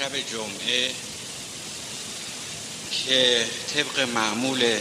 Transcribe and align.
شب 0.00 0.16
جمعه 0.16 0.90
که 3.06 3.48
طبق 3.74 4.00
معمول 4.00 4.78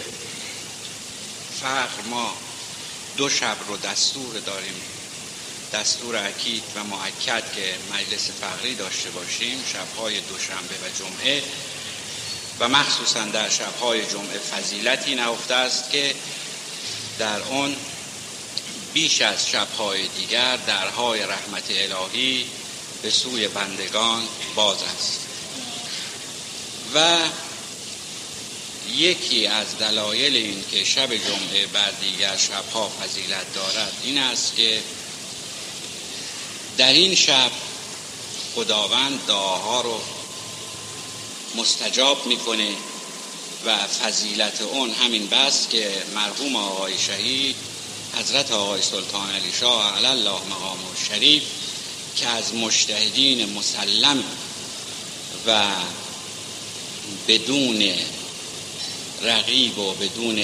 فقر 1.62 2.02
ما 2.10 2.34
دو 3.18 3.29
شب 3.29 3.58
رو 3.68 3.78
دستور 3.78 4.40
داریم 4.40 4.74
دستور 5.74 6.16
اکید 6.16 6.63
و 6.76 6.84
معکد 6.84 7.52
که 7.55 7.76
مجلس 7.93 8.29
فقری 8.41 8.75
داشته 8.75 9.09
باشیم 9.09 9.63
شبهای 9.73 10.20
دوشنبه 10.20 10.75
و 10.75 10.89
جمعه. 11.00 11.43
و 12.59 12.67
مخصوصا 12.70 13.23
در 13.23 13.49
شبهای 13.49 14.05
جمعه 14.05 14.39
فضیلتی 14.39 15.15
نهفته 15.15 15.55
است 15.55 15.91
که 15.91 16.15
در 17.20 17.41
آن 17.41 17.75
بیش 18.93 19.21
از 19.21 19.49
شبهای 19.49 20.07
دیگر 20.07 20.57
درهای 20.57 21.20
رحمت 21.21 21.65
الهی 21.70 22.45
به 23.02 23.09
سوی 23.09 23.47
بندگان 23.47 24.28
باز 24.55 24.78
است. 24.83 25.19
و 26.96 27.18
یکی 28.96 29.47
از 29.47 29.78
دلایل 29.78 30.36
این 30.36 30.64
که 30.71 30.83
شب 30.83 31.15
جمعه 31.15 31.68
بر 31.74 31.91
دیگر 31.91 32.38
شبها 32.38 32.91
فضیلت 33.02 33.53
دارد 33.53 33.94
این 34.03 34.17
است 34.17 34.55
که 34.55 34.81
در 36.77 36.94
این 36.94 37.16
شب 37.16 37.52
خداوند 38.55 39.25
دعاها 39.27 39.81
رو 39.81 40.02
مستجاب 41.55 42.25
می‌کنه 42.27 42.69
و 43.66 43.77
فضیلت 43.88 44.61
اون 44.61 44.91
همین 44.91 45.27
بس 45.27 45.67
که 45.69 46.03
مرحوم 46.16 46.55
آقای 46.55 46.97
شهید 46.97 47.55
حضرت 48.19 48.52
آقای 48.52 48.81
سلطان 48.81 49.30
علی 49.30 49.52
شاه 49.59 49.97
علی 49.97 50.05
الله 50.05 50.41
مقام 50.50 50.80
شریف 51.09 51.44
که 52.19 52.28
از 52.28 52.53
مشتهدین 52.53 53.53
مسلم 53.53 54.23
و 55.47 55.67
بدون 57.27 57.94
رقیب 59.21 59.77
و 59.77 59.94
بدون 59.94 60.39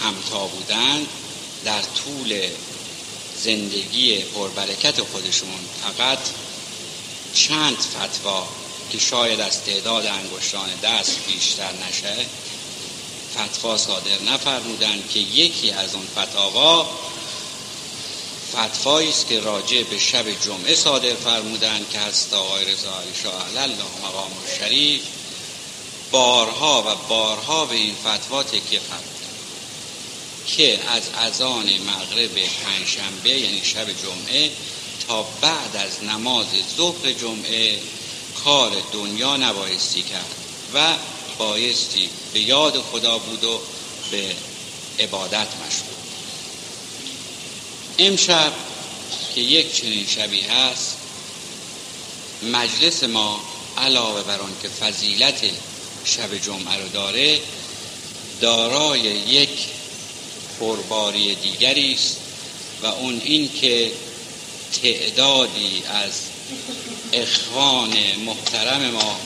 همتا 0.00 0.46
بودن 0.46 1.06
در 1.64 1.82
طول 1.82 2.48
زندگی 3.36 4.18
پربرکت 4.18 5.00
خودشون 5.02 5.58
فقط 5.82 6.18
چند 7.34 7.76
فتوا 7.76 8.48
که 8.92 8.98
شاید 8.98 9.40
از 9.40 9.64
تعداد 9.64 10.06
انگشتان 10.06 10.68
دست 10.82 11.18
بیشتر 11.26 11.72
نشه 11.88 12.26
فتوا 13.36 13.76
صادر 13.78 14.22
نفرمودند 14.26 15.10
که 15.10 15.18
یکی 15.18 15.70
از 15.70 15.94
اون 15.94 16.06
فتاوا 16.16 16.90
فتوایی 18.58 19.08
است 19.08 19.28
که 19.28 19.40
راجع 19.40 19.82
به 19.82 19.98
شب 19.98 20.30
جمعه 20.44 20.74
صادر 20.74 21.14
فرمودند 21.14 21.90
که 21.90 21.98
هست 21.98 22.34
آقای 22.34 22.64
رضا 22.64 23.00
علی 23.00 23.14
شاه 23.22 23.46
الله 23.46 23.74
مقام 24.04 24.30
شریف 24.58 25.00
بارها 26.10 26.82
و 26.86 27.08
بارها 27.08 27.66
به 27.66 27.74
این 27.74 27.94
فتوا 27.94 28.42
تکیه 28.42 28.80
فرمودند 28.80 29.18
که 30.46 30.80
از 30.88 31.02
اذان 31.14 31.66
مغرب 31.66 32.30
پنجشنبه 32.34 33.30
یعنی 33.30 33.60
شب 33.64 33.86
جمعه 34.02 34.50
تا 35.08 35.22
بعد 35.22 35.76
از 35.76 36.04
نماز 36.04 36.46
ظهر 36.76 37.12
جمعه 37.12 37.78
کار 38.44 38.72
دنیا 38.92 39.36
نبایستی 39.36 40.02
کرد 40.02 40.34
و 40.74 40.94
بایستی 41.38 42.10
به 42.32 42.40
یاد 42.40 42.82
خدا 42.92 43.18
بود 43.18 43.44
و 43.44 43.60
به 44.10 44.36
عبادت 44.98 45.48
مشغول. 45.66 45.97
امشب 47.98 48.52
که 49.34 49.40
یک 49.40 49.76
چنین 49.76 50.06
شبی 50.06 50.40
هست 50.40 50.96
مجلس 52.42 53.04
ما 53.04 53.40
علاوه 53.78 54.22
بر 54.22 54.40
آن 54.40 54.52
که 54.62 54.68
فضیلت 54.68 55.40
شب 56.04 56.38
جمعه 56.38 56.82
رو 56.82 56.88
داره 56.88 57.40
دارای 58.40 59.00
یک 59.00 59.48
پرباری 60.60 61.34
دیگری 61.34 61.92
است 61.92 62.16
و 62.82 62.86
اون 62.86 63.20
این 63.24 63.50
که 63.60 63.92
تعدادی 64.82 65.82
از 65.86 66.12
اخوان 67.12 67.94
محترم 68.26 68.90
ما 68.90 69.20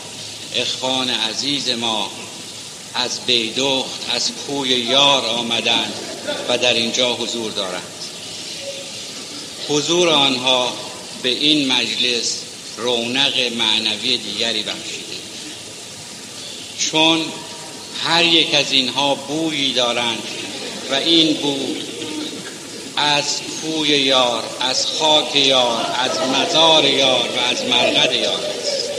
اخوان 0.54 1.10
عزیز 1.10 1.68
ما 1.68 2.10
از 2.94 3.20
بیدخت 3.20 4.10
از 4.10 4.30
کوی 4.46 4.68
یار 4.68 5.26
آمدند 5.26 5.94
و 6.48 6.58
در 6.58 6.74
اینجا 6.74 7.14
حضور 7.14 7.52
دارند. 7.52 8.01
حضور 9.68 10.08
آنها 10.08 10.72
به 11.22 11.28
این 11.28 11.72
مجلس 11.72 12.38
رونق 12.76 13.52
معنوی 13.58 14.16
دیگری 14.16 14.62
بخشیده. 14.62 15.02
چون 16.78 17.20
هر 18.04 18.24
یک 18.24 18.54
از 18.54 18.72
اینها 18.72 19.14
بویی 19.14 19.72
دارند 19.72 20.22
و 20.90 20.94
این 20.94 21.34
بو 21.34 21.56
از 22.96 23.40
کوی 23.62 23.88
یار 23.88 24.44
از 24.60 24.86
خاک 24.86 25.36
یار 25.36 25.86
از 25.98 26.18
مزار 26.18 26.84
یار 26.84 27.28
و 27.36 27.40
از 27.50 27.64
مرقد 27.64 28.12
یار 28.12 28.40
است. 28.44 28.90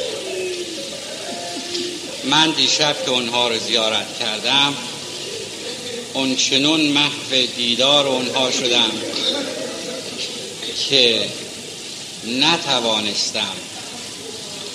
من 2.24 2.52
دیشب 2.52 2.96
که 3.06 3.12
اونها 3.12 3.48
رو 3.48 3.60
زیارت 3.60 4.20
کردم 4.20 4.74
اون 6.14 6.36
چنون 6.36 6.82
محو 6.82 7.46
دیدار 7.56 8.08
اونها 8.08 8.52
شدم 8.52 8.92
که 10.90 11.30
نتوانستم 12.28 13.56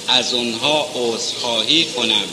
از 0.09 0.35
اونها 0.35 0.91
عذرخواهی 0.95 1.85
کنم 1.85 2.25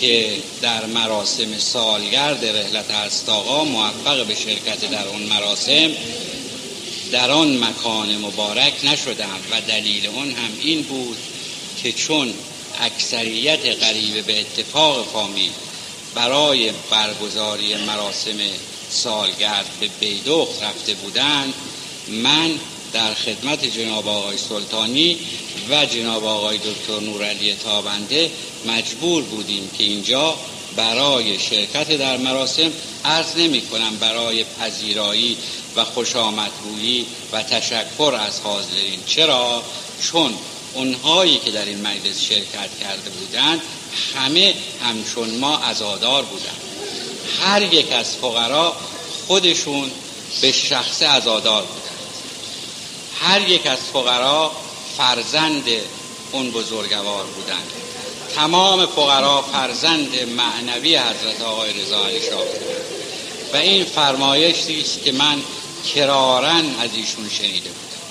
که 0.00 0.36
در 0.62 0.86
مراسم 0.86 1.58
سالگرد 1.58 2.44
رحلت 2.44 2.90
هستاقا 2.90 3.64
موفق 3.64 4.26
به 4.26 4.34
شرکت 4.34 4.90
در 4.90 5.08
اون 5.08 5.22
مراسم 5.22 5.90
در 7.12 7.30
آن 7.30 7.64
مکان 7.64 8.16
مبارک 8.16 8.72
نشدم 8.84 9.40
و 9.50 9.60
دلیل 9.60 10.06
اون 10.06 10.30
هم 10.30 10.50
این 10.60 10.82
بود 10.82 11.18
که 11.82 11.92
چون 11.92 12.34
اکثریت 12.80 13.66
قریب 13.66 14.26
به 14.26 14.40
اتفاق 14.40 15.06
فامیل 15.12 15.50
برای 16.14 16.70
برگزاری 16.90 17.74
مراسم 17.74 18.38
سالگرد 18.90 19.66
به 19.80 19.88
بیدخت 20.00 20.62
رفته 20.62 20.94
بودند 20.94 21.54
من 22.08 22.50
در 22.92 23.14
خدمت 23.14 23.64
جناب 23.64 24.08
آقای 24.08 24.38
سلطانی 24.38 25.18
و 25.70 25.86
جناب 25.86 26.24
آقای 26.24 26.58
دکتر 26.58 27.00
نورعلی 27.00 27.54
تابنده 27.54 28.30
مجبور 28.66 29.22
بودیم 29.22 29.70
که 29.78 29.84
اینجا 29.84 30.36
برای 30.76 31.38
شرکت 31.38 31.96
در 31.98 32.16
مراسم 32.16 32.72
عرض 33.04 33.36
نمی 33.36 33.60
کنم 33.60 33.96
برای 33.96 34.44
پذیرایی 34.44 35.36
و 35.76 35.84
خوش 35.84 36.16
آمدگویی 36.16 37.06
و 37.32 37.42
تشکر 37.42 38.14
از 38.28 38.40
حاضرین. 38.40 39.00
چرا؟ 39.06 39.62
چون 40.02 40.34
اونهایی 40.74 41.38
که 41.38 41.50
در 41.50 41.64
این 41.64 41.80
مجلس 41.80 42.20
شرکت 42.20 42.78
کرده 42.80 43.10
بودند 43.10 43.60
همه 44.14 44.54
همچون 44.82 45.30
ما 45.30 45.58
ازادار 45.58 46.22
بودند. 46.22 46.60
هر 47.40 47.62
یک 47.74 47.92
از 47.92 48.16
فقرا 48.16 48.76
خودشون 49.26 49.90
به 50.40 50.52
شخص 50.52 51.02
ازادار 51.02 51.62
بودند. 51.62 51.91
هر 53.22 53.48
یک 53.48 53.66
از 53.66 53.78
فقرا 53.92 54.52
فرزند 54.96 55.64
اون 56.32 56.50
بزرگوار 56.50 57.24
بودند 57.26 57.66
تمام 58.34 58.86
فقرا 58.86 59.42
فرزند 59.42 60.08
معنوی 60.36 60.96
حضرت 60.96 61.42
آقای 61.42 61.72
رضا 61.72 62.06
علی 62.06 62.20
شاه 62.30 62.44
و 63.52 63.56
این 63.56 63.84
فرمایشی 63.84 64.80
است 64.80 65.04
که 65.04 65.12
من 65.12 65.36
کرارن 65.94 66.64
از 66.80 66.90
ایشون 66.96 67.28
شنیده 67.38 67.70
بودم. 67.70 68.02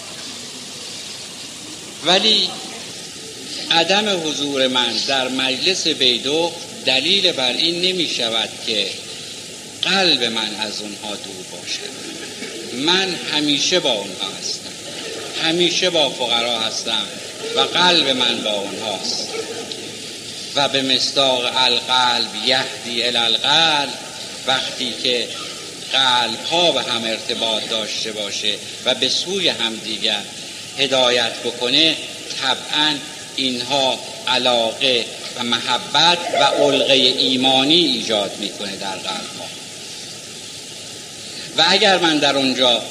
ولی 2.05 2.49
عدم 3.71 4.27
حضور 4.27 4.67
من 4.67 4.97
در 5.07 5.27
مجلس 5.27 5.87
بیدو 5.87 6.51
دلیل 6.85 7.31
بر 7.31 7.53
این 7.53 7.81
نمی 7.81 8.07
شود 8.07 8.49
که 8.67 8.89
قلب 9.81 10.23
من 10.23 10.55
از 10.55 10.81
اونها 10.81 11.15
دور 11.15 11.59
باشد. 11.61 12.11
من 12.85 13.15
همیشه 13.33 13.79
با 13.79 13.91
اونها 13.91 14.27
هستم. 14.39 14.70
همیشه 15.41 15.89
با 15.89 16.09
فقرا 16.09 16.59
هستم 16.59 17.07
و 17.55 17.59
قلب 17.59 18.09
من 18.09 18.41
با 18.41 18.51
اونهاست. 18.51 19.27
و 20.55 20.67
به 20.67 20.81
مصداق 20.81 21.45
القلب 21.55 22.35
یهدی 22.45 23.03
الالقلب 23.03 23.93
وقتی 24.47 24.93
که 25.03 25.27
قلب 25.91 26.45
ها 26.51 26.71
به 26.71 26.81
هم 26.81 27.03
ارتباط 27.03 27.69
داشته 27.69 28.11
باشه 28.11 28.55
و 28.85 28.95
به 28.95 29.09
سوی 29.09 29.47
همدیگر 29.49 30.21
هدایت 30.77 31.33
بکنه 31.33 31.97
طبعا 32.41 32.95
اینها 33.35 33.99
علاقه 34.27 35.05
و 35.35 35.43
محبت 35.43 36.17
و 36.33 36.43
علقه 36.43 36.93
ایمانی 36.93 37.75
ایجاد 37.75 38.37
می‌کنه 38.39 38.75
در 38.75 38.95
قلب 38.95 39.29
ها 39.39 39.45
و 41.57 41.65
اگر 41.67 41.97
من 41.97 42.17
در 42.17 42.37
اونجا 42.37 42.81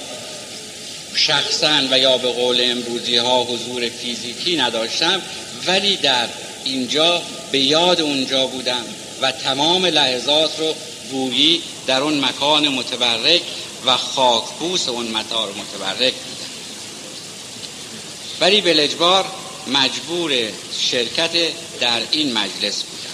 شخصا 1.14 1.82
و 1.90 1.98
یا 1.98 2.18
به 2.18 2.32
قول 2.32 2.60
امروزی 2.70 3.16
ها 3.16 3.44
حضور 3.44 3.88
فیزیکی 3.88 4.56
نداشتم 4.56 5.22
ولی 5.66 5.96
در 5.96 6.28
اینجا 6.64 7.22
به 7.52 7.58
یاد 7.58 8.00
اونجا 8.00 8.46
بودم 8.46 8.84
و 9.22 9.32
تمام 9.32 9.86
لحظات 9.86 10.58
رو 10.58 10.74
گویی 11.10 11.62
در 11.86 12.00
اون 12.00 12.24
مکان 12.24 12.68
متبرک 12.68 13.42
و 13.86 13.96
خاکبوس 13.96 14.88
اون 14.88 15.06
مطار 15.06 15.48
متبرک 15.48 16.14
بودم. 16.14 16.50
ولی 18.40 18.60
به 18.60 18.72
مجبور 19.66 20.32
شرکت 20.78 21.32
در 21.80 22.00
این 22.10 22.32
مجلس 22.32 22.82
بودم. 22.82 23.10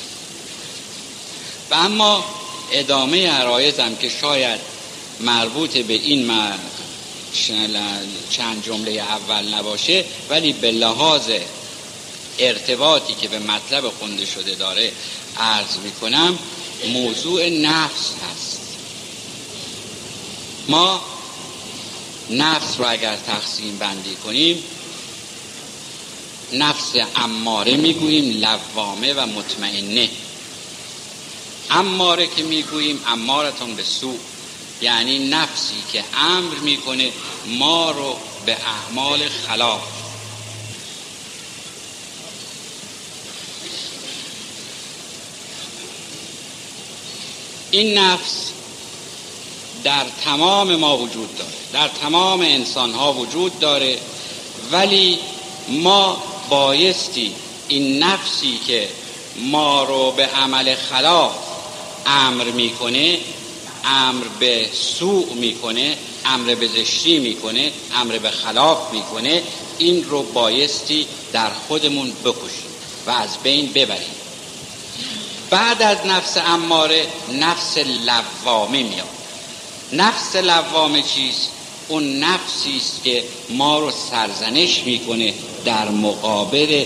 و 1.70 1.74
اما 1.74 2.24
ادامه 2.72 3.30
عرایزم 3.30 3.96
که 3.96 4.08
شاید 4.20 4.60
مربوط 5.20 5.78
به 5.78 5.94
این 5.94 6.26
چند 8.30 8.64
جمله 8.64 8.90
اول 8.90 9.54
نباشه 9.54 10.04
ولی 10.30 10.52
به 10.52 10.70
لحاظ 10.70 11.30
ارتباطی 12.38 13.14
که 13.14 13.28
به 13.28 13.38
مطلب 13.38 13.90
خونده 13.90 14.26
شده 14.26 14.54
داره 14.54 14.92
عرض 15.36 15.76
می‌کنم 15.84 16.38
موضوع 16.92 17.48
نفس 17.48 18.12
هست. 18.32 18.60
ما 20.68 21.00
نفس 22.30 22.74
رو 22.78 22.90
اگر 22.90 23.16
تقسیم 23.16 23.78
بندی 23.78 24.14
کنیم 24.14 24.64
نفس 26.52 26.92
اماره 27.16 27.76
می‌گوییم 27.76 28.40
لوامه 28.40 29.14
و 29.14 29.26
مطمئنه. 29.26 30.08
اماره 31.70 32.26
که 32.26 32.42
می‌گوییم 32.42 33.02
امارتون 33.06 33.74
به 33.74 33.82
سو 33.84 34.18
یعنی 34.80 35.28
نفسی 35.28 35.82
که 35.92 36.04
امر 36.16 36.54
می‌کنه 36.54 37.12
ما 37.46 37.90
رو 37.90 38.16
به 38.46 38.56
اعمال 38.66 39.28
خلاف. 39.28 39.82
این 47.70 47.98
نفس 47.98 48.50
در 49.84 50.06
تمام 50.24 50.76
ما 50.76 50.98
وجود 50.98 51.36
داره 51.36 51.50
در 51.72 51.88
تمام 51.88 52.40
انسان 52.40 52.94
ها 52.94 53.12
وجود 53.12 53.58
داره 53.58 53.98
ولی 54.70 55.18
ما 55.68 56.22
بایستی 56.48 57.34
این 57.68 58.02
نفسی 58.02 58.60
که 58.66 58.88
ما 59.36 59.84
رو 59.84 60.10
به 60.10 60.26
عمل 60.26 60.74
خلاف 60.74 61.32
امر 62.06 62.44
می‌کنه 62.44 63.15
امر 63.86 64.24
به 64.38 64.68
سوء 64.72 65.34
می‌کنه 65.34 65.96
امر 66.24 66.54
به 66.54 66.68
زشتی 66.68 67.18
می‌کنه 67.18 67.72
امر 67.94 68.18
به 68.18 68.30
خلاف 68.30 68.92
می‌کنه 68.92 69.42
این 69.78 70.04
رو 70.04 70.22
بایستی 70.22 71.06
در 71.32 71.50
خودمون 71.68 72.12
بکشیم 72.24 72.70
و 73.06 73.10
از 73.10 73.38
بین 73.42 73.72
ببریم. 73.72 74.14
بعد 75.50 75.82
از 75.82 75.98
نفس 76.06 76.36
اماره 76.36 77.06
نفس 77.32 77.78
لوامه 77.78 78.82
میاد. 78.82 79.08
نفس 79.92 80.36
لوامه 80.36 81.02
چیست؟ 81.02 81.50
اون 81.88 82.18
نفسی 82.18 82.76
است 82.76 83.04
که 83.04 83.24
ما 83.50 83.78
رو 83.78 83.90
سرزنش 84.10 84.82
می‌کنه 84.82 85.34
در 85.64 85.88
مقابل 85.88 86.84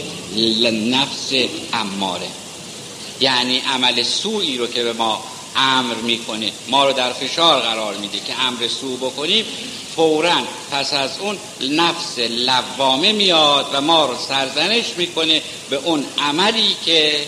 نفس 0.73 1.33
اماره. 1.73 2.29
یعنی 3.21 3.59
عمل 3.59 4.03
سوئی 4.03 4.59
رو 4.59 4.67
که 4.67 4.83
به 4.83 4.93
ما 4.93 5.25
امر 5.57 5.95
می‌کنه. 5.95 6.53
ما 6.69 6.87
رو 6.87 6.93
در 6.93 7.13
فشار 7.13 7.61
قرار 7.61 7.95
میده 7.95 8.21
که 8.21 8.41
امر 8.41 8.69
سو 8.69 8.97
بکنیم. 8.97 9.45
فورا 9.97 10.37
پس 10.73 10.93
از 10.93 11.11
اون 11.19 11.39
نفس 11.61 12.19
لوامه 12.19 13.13
میاد 13.13 13.71
و 13.73 13.81
ما 13.81 14.07
رو 14.07 14.17
سرزنش 14.29 14.85
می‌کنه 14.97 15.43
به 15.71 15.77
اون 15.77 16.07
عملی 16.19 16.77
که 16.85 17.27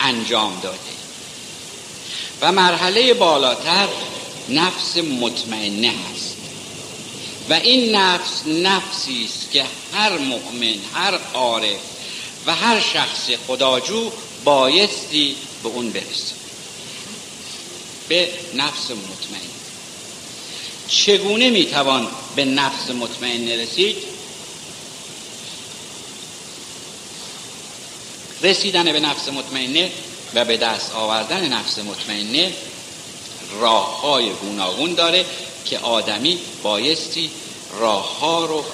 انجام 0.00 0.60
داده. 0.62 0.78
و 2.40 2.52
مرحله 2.52 3.14
بالاتر 3.14 3.88
نفس 4.48 4.96
مطمئنه 4.96 5.88
هست. 5.88 6.36
و 7.50 7.52
این 7.52 7.94
نفس 7.94 8.46
نفسی 8.46 9.24
است 9.24 9.50
که 9.52 9.64
هر 9.94 10.18
مؤمن 10.18 10.74
هر 10.94 11.18
عارف 11.34 11.80
و 12.46 12.54
هر 12.54 12.80
شخص 12.80 13.30
خداجو 13.46 14.10
بایستی 14.44 15.36
به 15.62 15.68
اون 15.68 15.90
برسه. 15.90 16.41
به 18.12 18.28
نفس 18.54 18.90
مطمئن. 18.90 19.50
چگونه 20.88 21.50
می‌توان 21.50 22.08
به 22.36 22.44
نفس 22.44 22.90
مطمئن 22.90 23.48
رسید 23.48 23.96
رسیدن 28.42 28.92
به 28.92 29.00
نفس 29.00 29.28
مطمئنه 29.28 29.92
و 30.34 30.44
به 30.44 30.56
دست 30.56 30.92
آوردن 30.92 31.52
نفس 31.52 31.78
مطمئنه 31.78 32.52
راه 33.60 34.00
های 34.00 34.30
گوناگون 34.30 34.94
داره 34.94 35.26
که 35.64 35.78
آدمی 35.78 36.38
بایستی 36.62 37.30
راه 37.78 38.18
ها 38.18 38.44
رو 38.44 38.64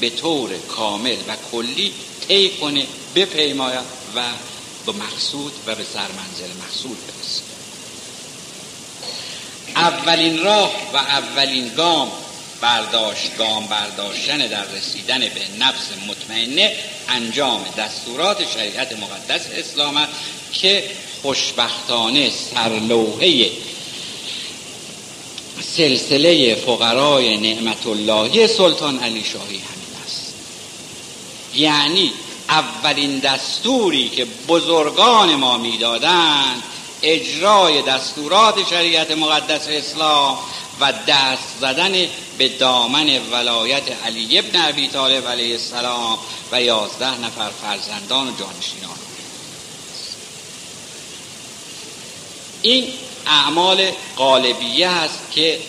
به 0.00 0.10
طور 0.10 0.50
کامل 0.58 1.16
و 1.28 1.36
کلی 1.52 1.92
طی 2.28 2.50
کنه 2.50 2.86
بپیماید 3.14 3.84
و 4.14 4.24
به 4.86 4.92
مقصود 4.92 5.52
و 5.66 5.74
به 5.74 5.84
سرمنزل 5.84 6.56
مقصود 6.64 6.98
برسه. 7.06 7.49
اولین 9.76 10.38
راه 10.38 10.72
و 10.92 10.96
اولین 10.96 11.74
گام 11.74 12.12
برداشت 12.60 13.36
گام 13.38 13.66
برداشتن 13.66 14.38
در 14.38 14.64
رسیدن 14.64 15.18
به 15.18 15.40
نفس 15.58 15.88
مطمئنه 16.08 16.76
انجام 17.08 17.64
دستورات 17.78 18.52
شریعت 18.54 18.92
مقدس 18.92 19.46
اسلام 19.58 20.08
که 20.52 20.84
خوشبختانه 21.22 22.30
سرلوحه 22.30 23.50
سلسله 25.60 26.54
فقرای 26.54 27.36
نعمت 27.36 27.86
اللهی 27.86 28.46
سلطان 28.46 28.98
علی 28.98 29.24
شاهی 29.24 29.56
همین 29.56 30.04
است. 30.04 30.34
یعنی 31.54 32.12
اولین 32.48 33.18
دستوری 33.18 34.08
که 34.08 34.26
بزرگان 34.48 35.34
ما 35.34 35.58
می‌دادند 35.58 36.62
اجرای 37.02 37.82
دستورات 37.82 38.68
شریعت 38.70 39.10
مقدس 39.10 39.68
اسلام 39.68 40.38
و 40.80 40.92
دست 41.08 41.58
زدن 41.60 42.08
به 42.38 42.48
دامن 42.48 43.30
ولایت 43.32 43.82
علی 44.04 44.38
ابن 44.38 44.68
ابی 44.68 44.88
طالب 44.88 45.28
علیه 45.28 45.52
السلام 45.52 46.18
و 46.52 46.62
یازده 46.62 47.20
نفر 47.20 47.50
فرزندان 47.62 48.28
و 48.28 48.30
جانشینان. 48.30 48.98
این 52.62 52.92
اعمال 53.26 53.90
قالبیه 54.16 54.88
است 54.88 55.20
که 55.30 55.60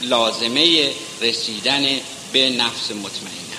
لازمه 0.00 0.90
رسیدن 1.20 1.86
به 2.32 2.50
نفس 2.50 2.90
مطمئنه. 2.90 3.44
است 3.44 3.53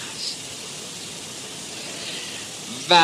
و 2.89 2.95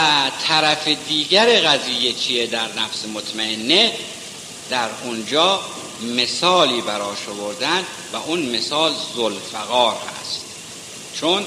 طرف 0.47 0.87
دیگر 0.87 1.59
قضیه 1.59 2.13
چیه 2.13 2.47
در 2.47 2.67
نفس 2.67 3.05
مطمئنه؟ 3.13 3.93
در 4.69 4.89
اونجا 5.03 5.61
مثالی 6.01 6.81
براش 6.81 7.17
آوردن 7.29 7.85
و 8.13 8.15
اون 8.17 8.39
مثال 8.39 8.93
زلفقار 9.15 9.95
هست. 9.95 10.41
چون 11.19 11.45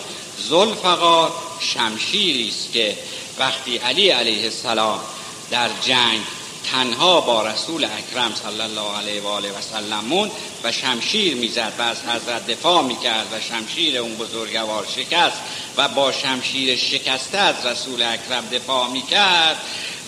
زلفقار 0.49 1.33
شمشیری 1.61 2.49
است 2.49 2.73
که 2.73 2.99
وقتی 3.39 3.77
علی 3.77 4.09
علیه 4.09 4.45
السلام 4.45 5.01
در 5.51 5.71
جنگ 5.83 6.21
تنها 6.73 7.21
با 7.21 7.43
رسول 7.43 7.85
اکرم 7.85 8.33
صلی 8.35 8.61
الله 8.61 8.97
علیه 8.97 9.21
و 9.21 9.27
آله 9.27 9.49
و 9.49 9.61
سلمون 9.61 10.31
و 10.65 10.73
شمشیر 10.73 11.35
می‌زد 11.35 11.73
و 11.79 11.83
از 11.83 11.97
حضرت 12.03 12.47
دفاع 12.47 12.83
می‌کرد 12.83 13.27
و 13.33 13.41
شمشیر 13.41 13.99
اون 13.99 14.15
بزرگوار 14.15 14.87
شکست 14.97 15.41
و 15.77 15.89
با 15.89 16.13
شمشیر 16.13 16.77
شکسته 16.77 17.39
از 17.39 17.67
رسول 17.67 18.03
اکرم 18.03 18.49
دفاع 18.53 18.89
می‌کرد 18.89 19.57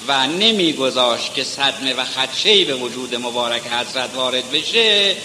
و 0.08 0.26
نمیگذاشت 0.26 1.34
که 1.34 1.44
صدمه 1.44 1.94
و 1.94 2.04
خدشهی 2.04 2.64
به 2.64 2.74
وجود 2.74 3.14
مبارک 3.14 3.62
حضرت 3.66 4.14
وارد 4.14 4.50
بشه. 4.50 5.16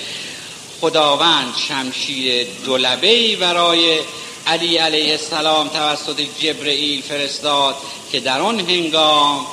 خداوند 0.81 1.53
شمشیر 1.67 2.47
دولبهی 2.65 3.35
برای 3.35 3.99
علی 4.47 4.77
علیه 4.77 5.11
السلام 5.11 5.67
توسط 5.67 6.21
جبرئیل 6.39 7.01
فرستاد 7.01 7.75
که 8.11 8.19
در 8.19 8.41
آن 8.41 8.59
هنگام 8.59 9.45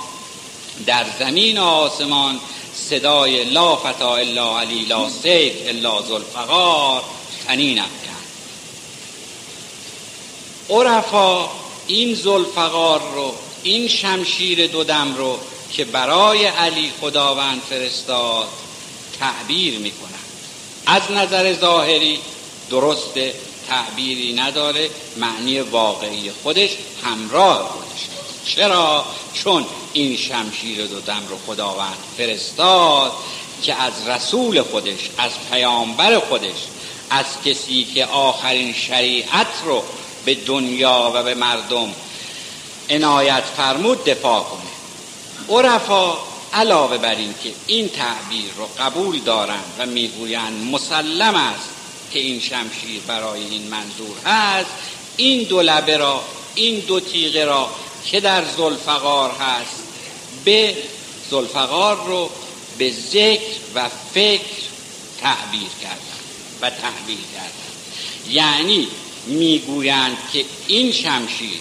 در 0.87 1.07
زمین 1.19 1.59
آسمان 1.59 2.41
صدای 2.75 3.45
لا 3.45 3.77
فتا 3.77 4.17
الا 4.17 4.61
علی 4.61 4.85
لا 4.85 5.11
سیف 5.11 5.53
الا 5.67 6.03
زلفقار 6.03 7.03
تنین 7.47 7.77
کرد. 7.77 8.29
عرفا 10.71 11.49
این 11.87 12.15
زلفقار 12.15 13.01
رو 13.15 13.35
این 13.63 13.89
شمشیر 13.89 14.67
دودم 14.67 15.15
رو 15.17 15.39
که 15.73 15.85
برای 15.85 16.45
علی 16.45 16.93
خداوند 17.01 17.63
فرستاد 17.71 18.49
تعبیر 19.21 19.79
می‌کنند. 19.79 20.15
از 20.87 21.03
نظر 21.11 21.55
ظاهری 21.55 22.19
درسته 22.71 23.35
تعبیری 23.69 24.33
نداره 24.33 24.91
معنی 25.17 25.61
واقعی 25.61 26.31
خودش 26.43 26.71
همراه 27.05 27.69
خودش 27.69 28.09
چرا؟ 28.45 29.05
چون 29.35 29.67
این 29.93 30.17
شمشیر 30.17 30.87
دو 30.87 31.01
دم 31.01 31.23
رو 31.29 31.39
خداوند 31.47 31.99
فرستاد 32.17 33.13
که 33.63 33.75
از 33.75 34.09
رسول 34.09 34.63
خودش 34.63 35.11
از 35.19 35.31
پیامبر 35.51 36.19
خودش 36.19 36.67
از 37.11 37.25
کسی 37.45 37.85
که 37.95 38.07
آخرین 38.07 38.73
شریعت 38.73 39.47
رو 39.65 39.83
به 40.25 40.35
دنیا 40.35 41.13
و 41.15 41.23
به 41.23 41.35
مردم 41.35 41.95
عنایت 42.91 43.45
فرمود 43.57 44.05
دفاع 44.05 44.43
کنه. 44.43 44.71
عرفا 45.49 46.19
علاوه 46.53 46.99
بر 46.99 47.15
این 47.15 47.35
که 47.43 47.53
این 47.67 47.89
تعبیر 47.89 48.51
رو 48.57 48.69
قبول 48.79 49.19
دارند 49.19 49.75
و 49.79 49.87
می‌گویند 49.87 50.73
مسلم 50.73 51.35
است 51.35 51.69
که 52.13 52.19
این 52.19 52.41
شمشیر 52.41 53.01
برای 53.07 53.41
این 53.41 53.69
منظور 53.69 54.17
هست 54.25 54.71
این 55.17 55.43
دو 55.43 55.63
لبه 55.63 55.97
را 55.97 56.23
این 56.55 56.81
دو 56.81 57.01
تیغه 57.01 57.45
را 57.45 57.71
که 58.05 58.21
در 58.21 58.45
زلفقار 58.57 59.31
هست. 59.31 59.83
به 60.45 60.77
زلفقار 61.31 62.07
رو 62.07 62.31
به 62.79 62.93
ذکر 62.93 63.59
و 63.75 63.89
فکر 64.15 64.69
تعبیر 65.21 65.69
کردن 65.83 65.99
و 66.61 66.71
تحویل 66.71 67.19
کردن. 67.35 67.53
یعنی 68.31 68.89
می‌گویند 69.27 70.17
که 70.33 70.45
این 70.67 70.93
شمشیر 70.93 71.61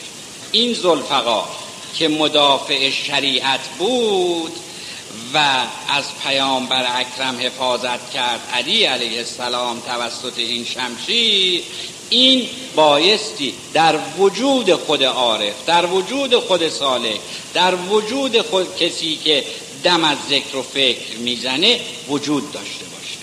این 0.52 0.74
زلفقار 0.74 1.48
که 1.96 2.08
مدافع 2.08 2.92
شریعت 2.92 3.60
بود 3.78 4.52
و 5.34 5.38
از 5.90 6.04
پیامبر 6.24 7.00
اکرم 7.00 7.40
حفاظت 7.40 8.12
کرد 8.12 8.40
علی 8.54 8.84
علیه 8.84 9.18
السلام 9.18 9.80
توسط 9.80 10.38
این 10.38 10.66
شمشیر 10.66 11.64
این 12.10 12.50
بایستی 12.78 13.54
در 13.74 14.00
وجود 14.18 14.74
خود 14.74 15.04
عارف 15.04 15.54
در 15.66 15.86
وجود 15.86 16.36
خود 16.36 16.70
صالح 16.70 17.18
در 17.54 17.76
وجود 17.76 18.42
خود 18.42 18.76
کسی 18.76 19.20
که 19.24 19.44
دم 19.84 20.04
از 20.04 20.18
ذکر 20.30 20.56
و 20.58 20.62
فکر 20.62 21.18
می‌زنه 21.18 21.80
وجود 22.10 22.52
داشته 22.52 22.86
باشه. 22.86 23.18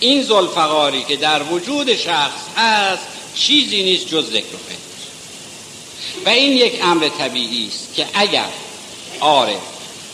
این 0.00 0.22
زلفقاری 0.22 1.02
که 1.02 1.16
در 1.16 1.42
وجود 1.42 1.96
شخص 1.96 2.40
هست 2.56 3.02
چیزی 3.34 3.82
نیست 3.82 4.06
جز 4.06 4.26
ذکر 4.26 4.54
و 4.54 4.58
فکر. 4.68 4.80
و 6.26 6.28
این 6.28 6.52
یک 6.52 6.72
امر 6.82 7.08
طبیعی 7.08 7.68
است 7.68 7.94
که 7.94 8.06
اگر 8.14 8.48
عارف 9.20 9.60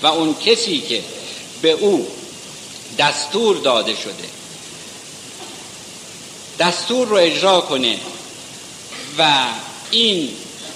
و 0.02 0.06
اون 0.06 0.34
کسی 0.34 0.80
که 0.80 1.02
به 1.62 1.70
او 1.72 2.08
دستور 2.98 3.56
داده 3.56 3.94
شده 3.94 4.24
دستور 6.58 7.08
رو 7.08 7.16
اجرا 7.16 7.60
کنه 7.60 7.98
و 9.18 9.46
این 9.90 10.30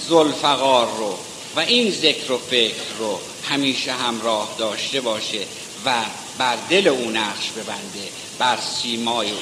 زلفقار 0.09 0.89
رو 0.99 1.19
و 1.57 1.61
این 1.61 1.91
ذکر 1.91 2.33
و 2.33 2.39
فکر 2.39 2.97
رو 2.99 3.21
همیشه 3.49 3.93
همراه 3.93 4.55
داشته 4.59 5.01
باشه 5.01 5.41
و 5.85 5.95
بر 6.39 6.57
دل 6.71 6.89
او 6.89 7.11
نقش 7.11 7.51
ببنده 7.51 8.09
بر 8.39 8.59
سیمای 8.83 9.31
او 9.31 9.37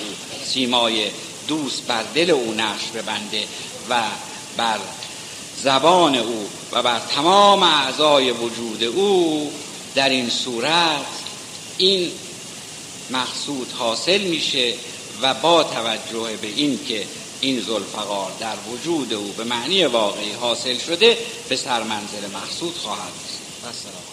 سیمای 0.45 1.07
دوست 1.49 1.83
بر 1.87 2.03
دل 2.15 2.31
او 2.31 2.55
نقش 2.55 2.87
ببنده 2.95 3.45
و 3.91 4.03
بر 4.57 4.79
زبان 5.63 6.17
او 6.17 6.49
و 6.73 6.83
بر 6.83 7.01
تمام 7.15 7.63
اعضای 7.63 8.31
وجود 8.31 8.83
او 8.83 9.53
در 9.95 10.09
این 10.09 10.31
صورت 10.31 11.07
این 11.79 12.11
مقصود 13.11 13.73
حاصل 13.79 14.21
میشه 14.21 14.75
و 15.23 15.35
با 15.35 15.65
توجه 15.65 16.37
به 16.37 16.49
این 16.57 16.85
که 16.85 17.05
این 17.41 17.61
زلفقار 17.61 18.33
در 18.41 18.57
وجود 18.71 19.13
او 19.13 19.33
به 19.37 19.45
معنی 19.45 19.85
واقعی 19.85 20.33
حاصل 20.33 20.79
شده 20.79 21.19
به 21.49 21.57
سرمنزل 21.57 22.31
مقصود 22.35 22.75
خواهد 22.77 23.13
رسید. 23.69 24.08